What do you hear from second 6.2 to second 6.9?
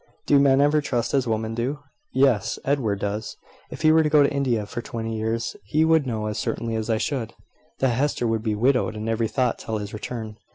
as certainly as